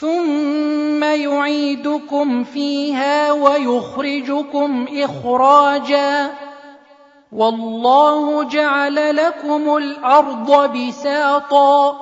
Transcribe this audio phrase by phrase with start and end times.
[0.00, 6.30] ثم يعيدكم فيها ويخرجكم إخراجا.
[7.32, 11.96] والله جعل لكم الأرض بساطا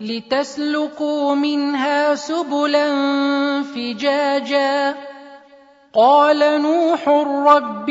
[0.00, 2.92] لتسلكوا منها سبلا
[3.62, 4.94] فجاجا.
[5.94, 7.08] قال نوح
[7.46, 7.90] رب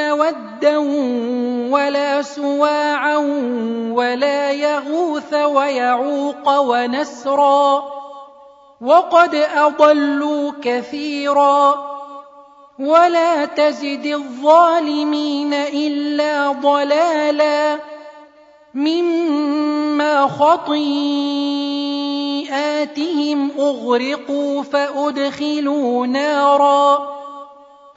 [0.00, 0.78] ودا
[1.70, 3.16] ولا سواعا
[3.92, 7.84] ولا يغوث ويعوق ونسرا
[8.80, 11.74] وقد أضلوا كثيرا
[12.78, 17.78] ولا تزد الظالمين إلا ضلالا
[18.74, 20.70] مما خطيئاتهم
[23.58, 27.13] أغرقوا فأدخلوا نارا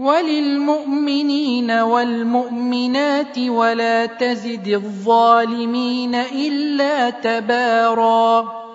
[0.00, 8.69] وللمؤمنين والمؤمنات ولا تزد الظالمين إلا تباراً